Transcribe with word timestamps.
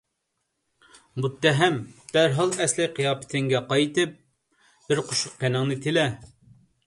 مۇتتەھەم! 1.25 1.75
دەرھال 2.15 2.55
ئەسلىي 2.65 2.89
قىياپىتىڭگە 2.99 3.61
قايتىپ 3.73 4.17
بىر 4.89 5.03
قوشۇق 5.11 5.37
قېنىڭنى 5.45 5.81
تىلە! 5.87 6.07